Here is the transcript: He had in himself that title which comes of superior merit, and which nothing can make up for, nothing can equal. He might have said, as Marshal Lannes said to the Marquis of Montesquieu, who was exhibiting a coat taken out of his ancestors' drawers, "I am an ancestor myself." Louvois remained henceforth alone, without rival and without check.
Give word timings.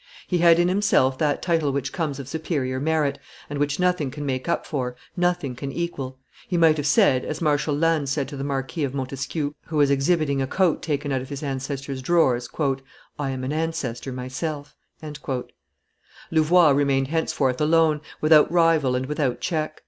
He 0.27 0.39
had 0.39 0.57
in 0.57 0.67
himself 0.67 1.19
that 1.19 1.43
title 1.43 1.71
which 1.71 1.93
comes 1.93 2.17
of 2.17 2.27
superior 2.27 2.79
merit, 2.79 3.19
and 3.51 3.59
which 3.59 3.79
nothing 3.79 4.09
can 4.09 4.25
make 4.25 4.49
up 4.49 4.65
for, 4.65 4.95
nothing 5.15 5.55
can 5.55 5.71
equal. 5.71 6.17
He 6.47 6.57
might 6.57 6.77
have 6.77 6.87
said, 6.87 7.23
as 7.23 7.39
Marshal 7.39 7.77
Lannes 7.77 8.09
said 8.09 8.27
to 8.29 8.35
the 8.35 8.43
Marquis 8.43 8.83
of 8.83 8.95
Montesquieu, 8.95 9.53
who 9.67 9.77
was 9.77 9.91
exhibiting 9.91 10.41
a 10.41 10.47
coat 10.47 10.81
taken 10.81 11.11
out 11.11 11.21
of 11.21 11.29
his 11.29 11.43
ancestors' 11.43 12.01
drawers, 12.01 12.49
"I 13.19 13.29
am 13.29 13.43
an 13.43 13.53
ancestor 13.53 14.11
myself." 14.11 14.75
Louvois 16.31 16.71
remained 16.71 17.09
henceforth 17.09 17.61
alone, 17.61 18.01
without 18.21 18.51
rival 18.51 18.95
and 18.95 19.05
without 19.05 19.39
check. 19.39 19.79